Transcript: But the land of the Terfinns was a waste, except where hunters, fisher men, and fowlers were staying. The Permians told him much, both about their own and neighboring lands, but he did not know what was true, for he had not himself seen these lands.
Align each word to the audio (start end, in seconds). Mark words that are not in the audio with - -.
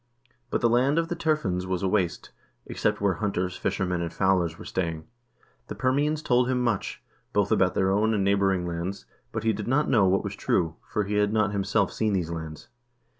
But 0.49 0.61
the 0.61 0.67
land 0.67 0.97
of 0.97 1.09
the 1.09 1.15
Terfinns 1.15 1.67
was 1.67 1.83
a 1.83 1.87
waste, 1.87 2.31
except 2.65 3.01
where 3.01 3.13
hunters, 3.21 3.55
fisher 3.55 3.85
men, 3.85 4.01
and 4.01 4.11
fowlers 4.11 4.57
were 4.57 4.65
staying. 4.65 5.05
The 5.67 5.75
Permians 5.75 6.23
told 6.23 6.49
him 6.49 6.59
much, 6.59 7.03
both 7.33 7.51
about 7.51 7.75
their 7.75 7.91
own 7.91 8.11
and 8.15 8.23
neighboring 8.23 8.65
lands, 8.65 9.05
but 9.31 9.43
he 9.43 9.53
did 9.53 9.67
not 9.67 9.89
know 9.91 10.07
what 10.07 10.23
was 10.23 10.33
true, 10.35 10.75
for 10.89 11.03
he 11.03 11.17
had 11.17 11.31
not 11.31 11.51
himself 11.51 11.93
seen 11.93 12.13
these 12.13 12.31
lands. 12.31 12.67